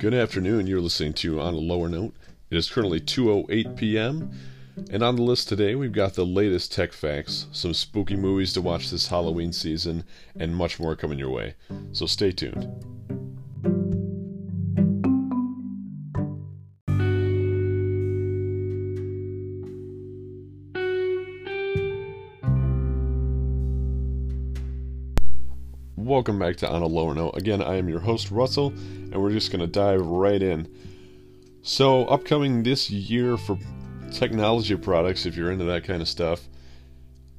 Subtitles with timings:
[0.00, 0.66] Good afternoon.
[0.66, 2.14] You're listening to On a Lower Note.
[2.48, 4.30] It is currently 2:08 p.m.
[4.90, 8.62] And on the list today, we've got the latest tech facts, some spooky movies to
[8.62, 10.04] watch this Halloween season,
[10.34, 11.54] and much more coming your way.
[11.92, 12.89] So stay tuned.
[26.10, 27.36] Welcome back to On a Lower Note.
[27.36, 30.66] Again, I am your host, Russell, and we're just going to dive right in.
[31.62, 33.56] So, upcoming this year for
[34.10, 36.48] technology products, if you're into that kind of stuff,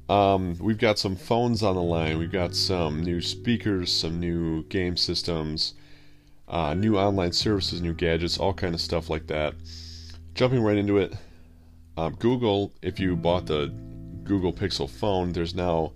[0.08, 2.16] um, we've got some phones on the line.
[2.16, 5.74] We've got some new speakers, some new game systems,
[6.48, 9.52] uh, new online services, new gadgets, all kind of stuff like that.
[10.32, 11.14] Jumping right into it,
[11.98, 13.66] um, Google, if you bought the
[14.24, 15.92] Google Pixel phone, there's now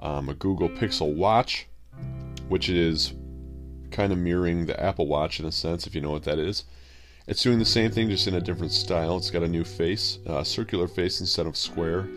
[0.00, 1.68] um, a Google Pixel Watch
[2.48, 3.14] which is
[3.90, 6.64] kind of mirroring the Apple Watch in a sense, if you know what that is.
[7.26, 9.16] It's doing the same thing, just in a different style.
[9.16, 12.08] It's got a new face, uh, circular face instead of square,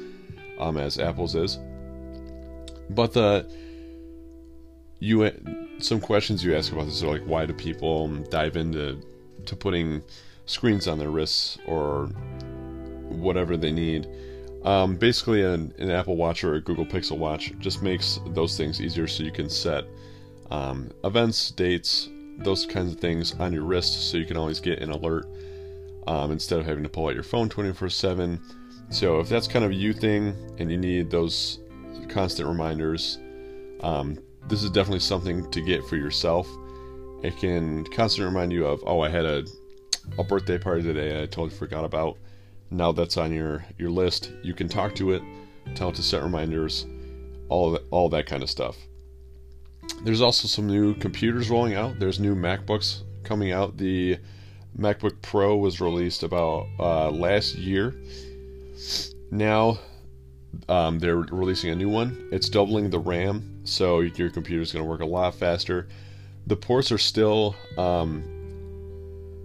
[0.60, 1.58] um, as Apple's is.
[2.90, 3.50] But the
[5.00, 5.32] you
[5.80, 9.02] some questions you ask about this are like, why do people dive into
[9.46, 10.04] to putting
[10.46, 12.08] screens on their wrists or
[13.08, 14.08] whatever they need?
[14.64, 18.82] Um, basically, an, an Apple Watch or a Google Pixel Watch just makes those things
[18.82, 19.86] easier, so you can set
[20.52, 24.80] um, events, dates, those kinds of things on your wrist so you can always get
[24.80, 25.26] an alert
[26.08, 28.40] um, instead of having to pull out your phone 24 7.
[28.90, 31.60] So, if that's kind of a you thing and you need those
[32.08, 33.20] constant reminders,
[33.82, 36.48] um, this is definitely something to get for yourself.
[37.22, 39.46] It can constantly remind you of, oh, I had a,
[40.18, 42.18] a birthday party today I totally forgot about.
[42.72, 44.32] Now that's on your, your list.
[44.42, 45.22] You can talk to it,
[45.76, 46.86] tell it to set reminders,
[47.50, 48.78] all all that kind of stuff.
[50.04, 52.00] There's also some new computers rolling out.
[52.00, 53.78] There's new MacBooks coming out.
[53.78, 54.18] The
[54.78, 57.96] MacBook Pro was released about uh, last year.
[59.32, 59.80] Now
[60.68, 62.30] um, they're releasing a new one.
[62.32, 65.88] It's doubling the RAM, so your computer is going to work a lot faster.
[66.48, 68.24] The ports are still um,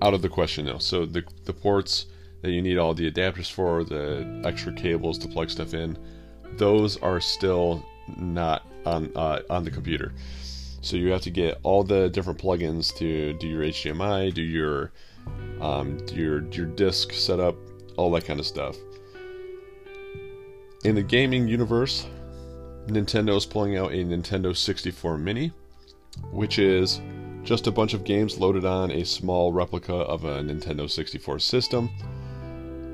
[0.01, 0.79] out of the question though.
[0.79, 2.07] So the the ports
[2.43, 5.99] that you need all the adapters for, the extra cables to plug stuff in,
[6.57, 7.85] those are still
[8.19, 10.13] not on uh, on the computer.
[10.81, 14.93] So you have to get all the different plugins to do your HDMI, do your
[15.61, 17.57] um, do your your disk setup,
[17.97, 18.77] all that kind of stuff.
[20.85, 22.07] In the gaming universe,
[22.87, 25.53] Nintendo is pulling out a Nintendo 64 Mini,
[26.31, 27.01] which is
[27.43, 31.89] just a bunch of games loaded on a small replica of a Nintendo 64 system,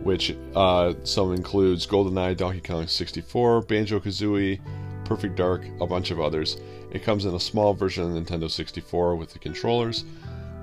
[0.04, 4.60] which uh, some includes GoldenEye, Donkey Kong 64, Banjo Kazooie,
[5.10, 6.58] Perfect Dark, a bunch of others.
[6.92, 10.04] It comes in a small version of Nintendo 64 with the controllers,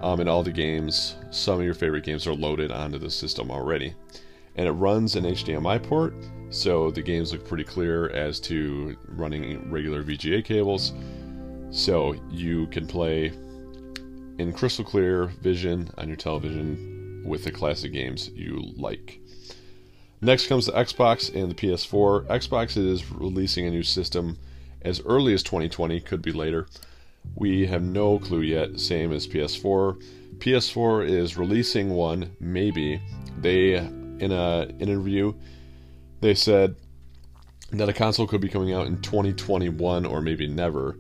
[0.02, 3.52] um, and all the games, some of your favorite games, are loaded onto the system
[3.52, 3.94] already.
[4.56, 6.14] And it runs an HDMI port,
[6.50, 10.94] so the games look pretty clear as to running regular VGA cables.
[11.70, 13.34] So you can play
[14.38, 19.20] in crystal clear vision on your television with the classic games you like.
[20.20, 22.26] Next comes the Xbox and the PS4.
[22.26, 24.38] Xbox is releasing a new system
[24.82, 26.68] as early as 2020, could be later.
[27.36, 30.02] We have no clue yet, same as PS4.
[30.38, 33.02] PS4 is releasing one, maybe.
[33.38, 35.34] They, in a interview,
[36.22, 36.76] they said
[37.72, 40.98] that a console could be coming out in 2021 or maybe never.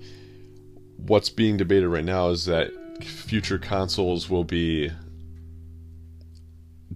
[0.97, 4.91] What's being debated right now is that future consoles will be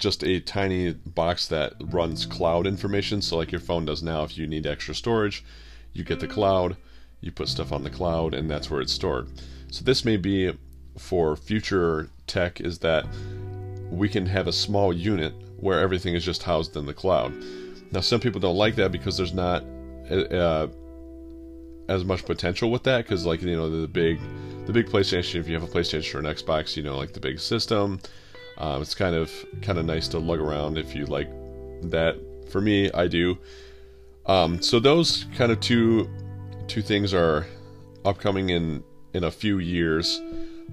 [0.01, 3.21] just a tiny box that runs cloud information.
[3.21, 5.45] So, like your phone does now, if you need extra storage,
[5.93, 6.75] you get the cloud,
[7.21, 9.29] you put stuff on the cloud, and that's where it's stored.
[9.71, 10.51] So, this may be
[10.97, 13.05] for future tech is that
[13.89, 17.31] we can have a small unit where everything is just housed in the cloud.
[17.91, 19.63] Now, some people don't like that because there's not
[20.09, 20.67] uh,
[21.87, 24.19] as much potential with that because, like you know, the big,
[24.65, 25.35] the big PlayStation.
[25.35, 27.99] If you have a PlayStation or an Xbox, you know, like the big system,
[28.61, 29.29] um, it's kind of
[29.61, 31.29] kind of nice to lug around if you like
[31.89, 32.15] that.
[32.49, 33.37] For me, I do.
[34.27, 36.09] Um, so those kind of two
[36.67, 37.45] two things are
[38.05, 40.21] upcoming in in a few years,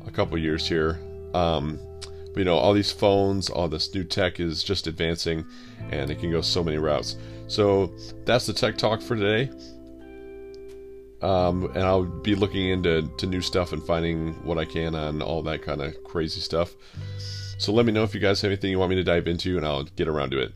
[0.06, 1.00] a couple years here.
[1.34, 5.44] Um, but, you know, all these phones, all this new tech is just advancing,
[5.90, 7.16] and it can go so many routes.
[7.48, 7.92] So
[8.24, 9.50] that's the tech talk for today.
[11.20, 15.20] Um, and I'll be looking into to new stuff and finding what I can on
[15.20, 16.76] all that kind of crazy stuff.
[17.58, 19.56] So let me know if you guys have anything you want me to dive into,
[19.56, 20.54] and I'll get around to it.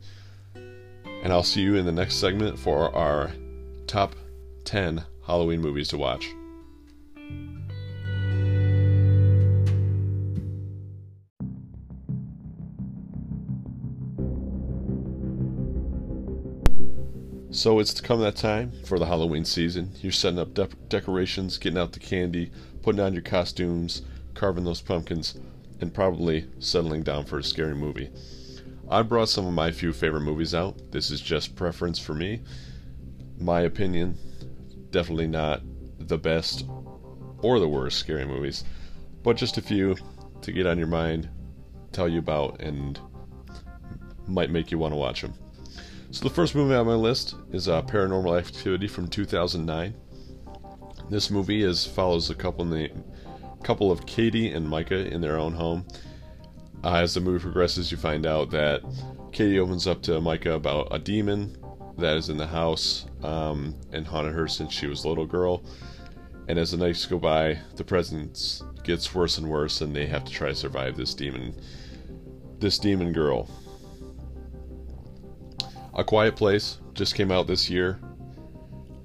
[1.24, 3.32] And I'll see you in the next segment for our
[3.88, 4.14] top
[4.64, 6.32] 10 Halloween movies to watch.
[17.50, 19.90] So it's come that time for the Halloween season.
[20.00, 24.02] You're setting up de- decorations, getting out the candy, putting on your costumes,
[24.34, 25.36] carving those pumpkins
[25.82, 28.08] and probably settling down for a scary movie.
[28.88, 30.92] I brought some of my few favorite movies out.
[30.92, 32.40] This is just preference for me.
[33.38, 34.16] My opinion,
[34.90, 35.62] definitely not
[35.98, 36.64] the best
[37.42, 38.64] or the worst scary movies,
[39.22, 39.96] but just a few
[40.42, 41.28] to get on your mind,
[41.90, 43.00] tell you about, and
[44.26, 45.34] might make you want to watch them.
[46.12, 49.94] So the first movie on my list is uh, Paranormal Activity from 2009.
[51.10, 52.90] This movie is follows a couple the
[53.62, 55.86] couple of Katie and Micah in their own home.
[56.84, 58.82] Uh, as the movie progresses, you find out that
[59.32, 61.56] Katie opens up to Micah about a demon
[61.98, 65.62] that is in the house um, and haunted her since she was a little girl.
[66.48, 70.24] And as the nights go by, the presence gets worse and worse, and they have
[70.24, 71.54] to try to survive this demon,
[72.58, 73.48] this demon girl.
[75.94, 78.00] A Quiet Place just came out this year.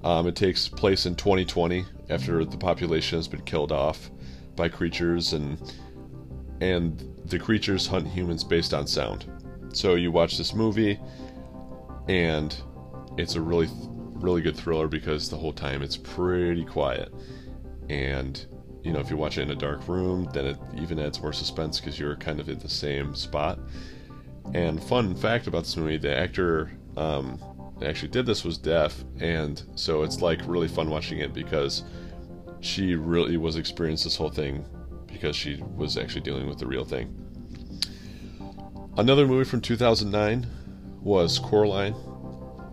[0.02, 4.10] Um, it takes place in 2020 after the population has been killed off
[4.58, 5.58] by creatures and
[6.60, 9.26] and the creatures hunt humans based on sound.
[9.72, 10.98] So you watch this movie
[12.08, 12.54] and
[13.16, 13.68] it's a really
[14.20, 17.12] really good thriller because the whole time it's pretty quiet.
[17.88, 18.44] And
[18.82, 21.32] you know, if you watch it in a dark room, then it even adds more
[21.32, 23.58] suspense because you're kind of in the same spot.
[24.54, 27.38] And fun fact about this movie, the actor um,
[27.82, 31.82] actually did this was deaf, and so it's like really fun watching it because
[32.60, 34.64] she really was experienced this whole thing
[35.06, 37.14] because she was actually dealing with the real thing.
[38.96, 40.46] Another movie from 2009
[41.00, 41.94] was Coraline.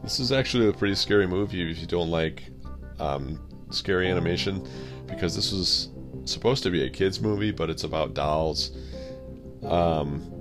[0.03, 2.43] This is actually a pretty scary movie if you don't like
[2.99, 3.39] um,
[3.69, 4.67] scary animation
[5.07, 5.89] because this was
[6.25, 8.71] supposed to be a kids movie, but it's about dolls.
[9.63, 10.31] Um,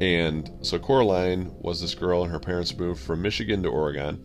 [0.00, 4.16] and so Coraline was this girl, and her parents moved from Michigan to Oregon,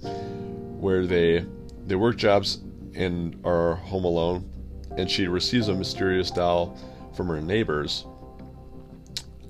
[0.80, 1.46] where they
[1.86, 2.60] they work jobs
[2.96, 4.50] and are home alone.
[4.98, 6.78] And she receives a mysterious doll
[7.16, 8.06] from her neighbors.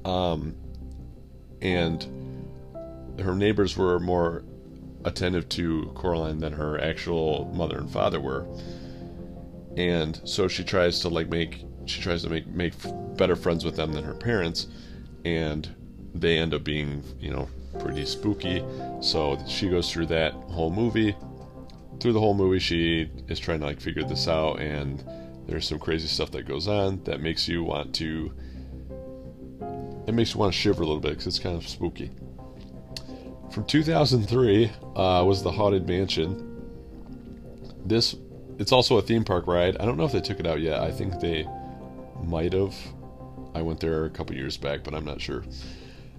[0.06, 0.56] Um,
[1.62, 2.06] and
[3.20, 4.44] her neighbors were more
[5.06, 8.46] attentive to Coraline than her actual mother and father were.
[9.78, 12.74] And so she tries to like make she tries to make make
[13.16, 14.68] better friends with them than her parents,
[15.26, 15.70] and
[16.14, 17.48] they end up being, you know,
[17.80, 18.64] pretty spooky.
[19.02, 21.16] So she goes through that whole movie.
[22.00, 25.04] Through the whole movie, she is trying to like figure this out, and
[25.48, 28.32] there's some crazy stuff that goes on that makes you want to.
[30.06, 32.12] It makes you want to shiver a little bit because it's kind of spooky.
[33.52, 36.44] From 2003 uh, was the Haunted Mansion.
[37.86, 38.16] This,
[38.60, 39.78] it's also a theme park ride.
[39.78, 40.82] I don't know if they took it out yet.
[40.82, 41.48] I think they
[42.24, 42.76] might have.
[43.56, 45.44] I went there a couple years back, but I'm not sure.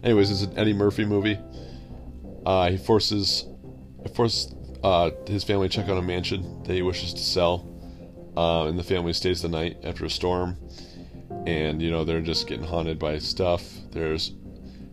[0.02, 1.38] Anyways, it's an Eddie Murphy movie.
[2.46, 3.46] Uh, he forces
[4.14, 7.67] forces uh, his family to check out a mansion that he wishes to sell,
[8.38, 10.56] uh, and the family stays the night after a storm.
[11.44, 13.64] And you know they're just getting haunted by stuff.
[13.90, 14.32] There's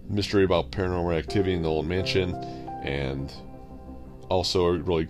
[0.09, 2.33] mystery about paranormal activity in the old mansion,
[2.83, 3.31] and
[4.29, 5.07] also really,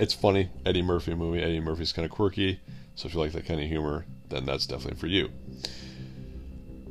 [0.00, 1.40] it's funny Eddie Murphy movie.
[1.40, 2.60] Eddie Murphy's kind of quirky,
[2.96, 5.30] so if you like that kind of humor, then that's definitely for you.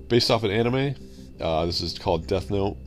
[0.07, 0.95] Based off an anime,
[1.41, 2.77] uh, this is called Death Note.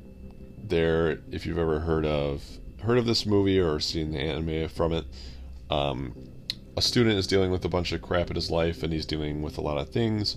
[0.64, 2.42] There, if you've ever heard of
[2.82, 5.04] heard of this movie or seen the anime from it,
[5.68, 6.14] um,
[6.78, 9.42] a student is dealing with a bunch of crap in his life, and he's dealing
[9.42, 10.36] with a lot of things,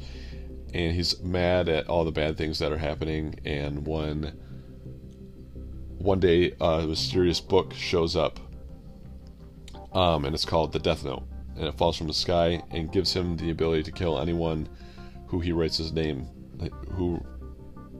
[0.74, 3.40] and he's mad at all the bad things that are happening.
[3.46, 4.34] And one
[6.00, 8.40] one day, a mysterious book shows up,
[9.94, 13.14] um, and it's called the Death Note, and it falls from the sky and gives
[13.14, 14.68] him the ability to kill anyone
[15.28, 16.28] who he writes his name,
[16.90, 17.24] who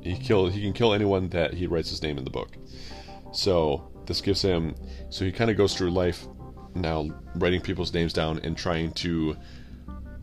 [0.02, 2.58] he kill he can kill anyone that he writes his name in the book.
[3.34, 4.74] So this gives him
[5.12, 6.26] so he kind of goes through life
[6.76, 9.36] now writing people's names down and trying to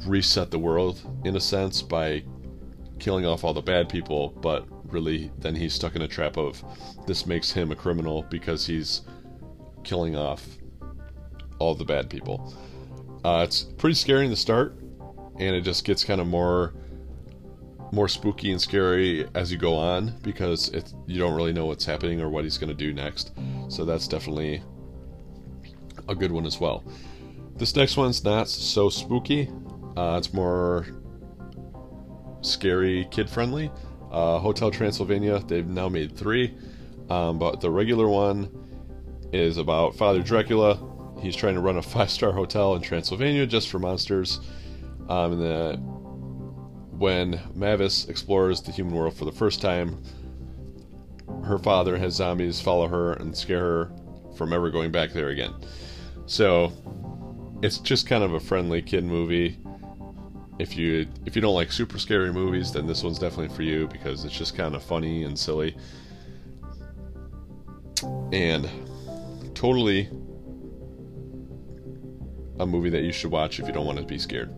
[0.07, 2.23] reset the world in a sense by
[2.99, 6.63] killing off all the bad people, but really then he's stuck in a trap of
[7.07, 9.03] this makes him a criminal because he's
[9.85, 10.47] killing off
[11.59, 12.55] all the bad people.
[13.25, 14.79] Uh, it's pretty scary in the start,
[15.39, 16.75] and it just gets kind of more
[17.91, 20.71] more spooky and scary as you go on because
[21.07, 23.33] you don't really know what's happening or what he's going to do next.
[23.69, 24.63] So that's definitely
[26.09, 26.85] a good one as well.
[27.57, 29.51] This next one's not so spooky.
[29.97, 30.87] Uh, it's more
[32.41, 33.71] scary, kid friendly.
[34.11, 36.55] Uh, Hotel Transylvania, they've now made three.
[37.11, 38.51] Um, but the regular one
[39.33, 40.79] is about Father Dracula.
[41.21, 44.41] He's trying to run a five star hotel in Transylvania just for monsters.
[45.09, 45.77] Um, and the
[46.99, 50.03] when Mavis explores the human world for the first time,
[51.45, 53.93] her father has zombies follow her and scare her
[54.37, 55.55] from ever going back there again.
[56.29, 56.71] So
[57.63, 59.59] it's just kind of a friendly kid movie.
[60.59, 63.89] If you if you don't like super scary movies, then this one's definitely for you
[63.89, 65.75] because it's just kind of funny and silly.
[68.31, 68.69] And
[69.55, 70.11] totally
[72.61, 74.55] a movie that you should watch if you don't want to be scared.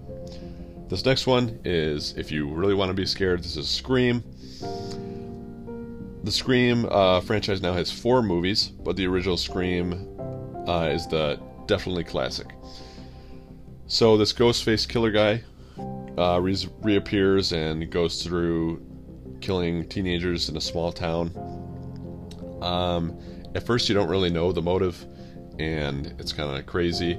[0.88, 4.24] This next one is if you really want to be scared, this is Scream.
[6.24, 10.08] The Scream uh, franchise now has four movies, but the original Scream
[10.66, 11.38] uh, is the
[11.70, 12.48] definitely classic.
[13.86, 15.44] So this Ghostface killer guy
[16.18, 18.84] uh, re- reappears and goes through
[19.40, 21.30] killing teenagers in a small town.
[22.60, 23.16] Um,
[23.54, 25.06] at first, you don't really know the motive,
[25.60, 27.16] and it's kind of crazy.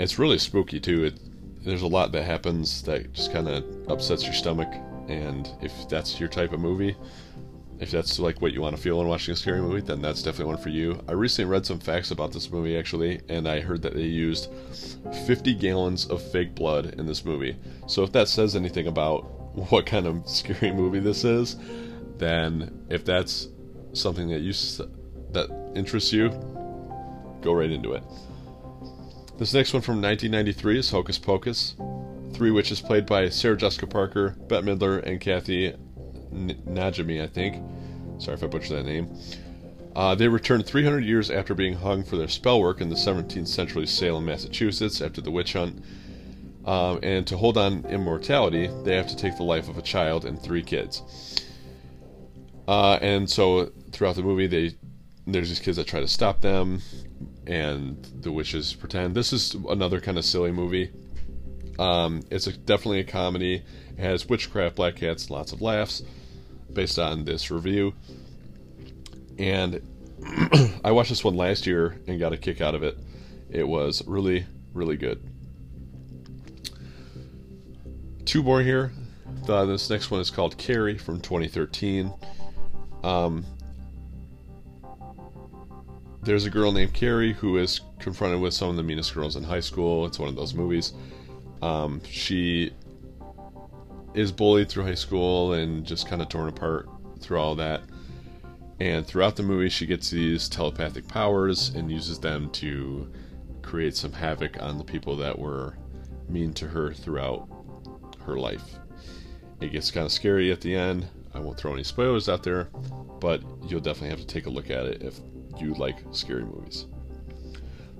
[0.00, 1.04] It's really spooky too.
[1.04, 1.20] It,
[1.64, 4.72] there's a lot that happens that just kind of upsets your stomach,
[5.06, 6.96] and if that's your type of movie,
[7.78, 10.22] if that's like what you want to feel when watching a scary movie, then that's
[10.22, 11.00] definitely one for you.
[11.08, 14.50] I recently read some facts about this movie actually, and I heard that they used
[15.26, 17.56] 50 gallons of fake blood in this movie.
[17.86, 19.20] So if that says anything about
[19.70, 21.56] what kind of scary movie this is,
[22.18, 23.48] then if that's
[23.92, 24.52] something that you
[25.32, 26.30] that interests you,
[27.42, 28.02] go right into it.
[29.38, 31.74] This next one from 1993 is Hocus Pocus.
[32.32, 35.74] Three witches played by Sarah Jessica Parker, Bette Midler, and Kathy
[36.36, 37.62] N- Najimy, I think.
[38.18, 39.16] Sorry if I butchered that name.
[39.96, 43.48] Uh, they returned 300 years after being hung for their spell work in the 17th
[43.48, 45.82] century Salem, Massachusetts, after the witch hunt.
[46.66, 50.24] Um, and to hold on immortality, they have to take the life of a child
[50.24, 51.02] and three kids.
[52.68, 54.74] Uh, and so throughout the movie, they
[55.28, 56.82] there's these kids that try to stop them,
[57.46, 59.14] and the witches pretend.
[59.14, 60.90] This is another kind of silly movie.
[61.78, 63.62] Um, it's a, definitely a comedy.
[63.96, 66.02] It has witchcraft, black cats, lots of laughs,
[66.72, 67.94] based on this review.
[69.38, 69.80] And
[70.84, 72.98] I watched this one last year and got a kick out of it.
[73.50, 75.22] It was really, really good.
[78.24, 78.92] Two more here.
[79.46, 82.12] The, this next one is called Carrie from 2013.
[83.04, 83.44] Um,
[86.22, 89.44] there's a girl named Carrie who is confronted with some of the meanest girls in
[89.44, 90.06] high school.
[90.06, 90.92] It's one of those movies.
[91.62, 92.72] Um, she
[94.16, 96.88] is bullied through high school and just kind of torn apart
[97.20, 97.82] through all that.
[98.80, 103.12] And throughout the movie, she gets these telepathic powers and uses them to
[103.62, 105.76] create some havoc on the people that were
[106.28, 107.46] mean to her throughout
[108.24, 108.78] her life.
[109.60, 111.06] It gets kind of scary at the end.
[111.34, 112.64] I won't throw any spoilers out there,
[113.20, 115.20] but you'll definitely have to take a look at it if
[115.58, 116.86] you like scary movies.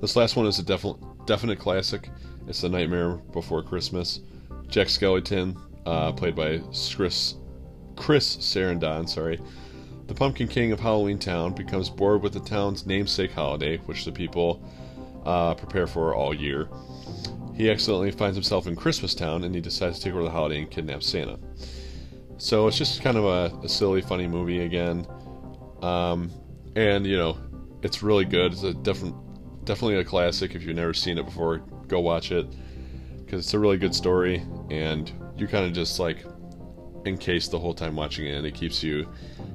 [0.01, 2.09] This last one is a definite definite classic.
[2.47, 4.21] It's The Nightmare Before Christmas.
[4.69, 5.57] Jack Skellington,
[5.87, 6.61] uh, played by
[6.95, 7.37] Chris
[7.97, 9.41] Chris Sarandon, sorry.
[10.07, 14.13] The Pumpkin King of Halloween Town becomes bored with the town's namesake holiday, which the
[14.13, 14.63] people
[15.25, 16.69] uh, prepare for all year.
[17.55, 20.59] He accidentally finds himself in Christmas Town and he decides to take over the holiday
[20.59, 21.39] and kidnap Santa.
[22.37, 25.07] So it's just kind of a, a silly, funny movie again.
[25.81, 26.31] Um,
[26.77, 27.39] and, you know,
[27.83, 28.53] it's really good.
[28.53, 29.15] It's a different,
[29.65, 30.55] definitely a classic.
[30.55, 32.47] If you've never seen it before, go watch it
[33.25, 36.25] because it's a really good story, and you kind of just like
[37.05, 39.09] encased the whole time watching it, and it keeps you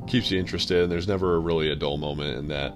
[0.07, 0.83] keeps you interested.
[0.83, 2.75] And there's never really a dull moment in that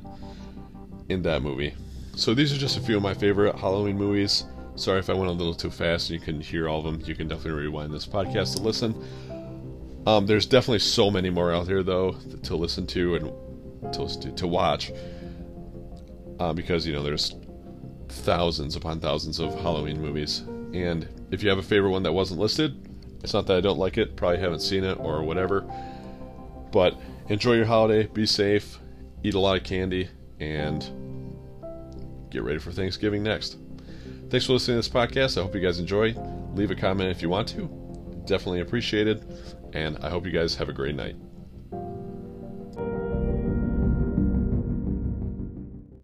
[1.09, 1.73] in that movie.
[2.15, 4.45] So these are just a few of my favorite Halloween movies.
[4.75, 7.01] Sorry if I went a little too fast and you couldn't hear all of them.
[7.05, 8.95] You can definitely rewind this podcast to listen.
[10.05, 14.47] Um, there's definitely so many more out there though to listen to and to to
[14.47, 14.91] watch
[16.39, 17.35] uh, because you know there's
[18.09, 20.39] thousands upon thousands of Halloween movies.
[20.73, 22.94] And if you have a favorite one that wasn't listed,
[23.25, 25.61] it's not that I don't like it, probably haven't seen it or whatever.
[26.71, 26.95] But
[27.27, 28.77] enjoy your holiday, be safe,
[29.23, 30.87] eat a lot of candy, and
[32.29, 33.57] get ready for Thanksgiving next.
[34.29, 35.39] Thanks for listening to this podcast.
[35.39, 36.13] I hope you guys enjoy.
[36.53, 37.67] Leave a comment if you want to.
[38.25, 39.25] Definitely appreciated.
[39.73, 41.15] And I hope you guys have a great night.